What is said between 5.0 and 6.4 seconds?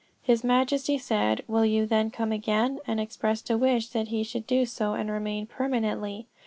remain permanently.